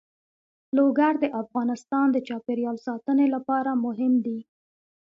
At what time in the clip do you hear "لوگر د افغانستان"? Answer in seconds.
0.77-2.05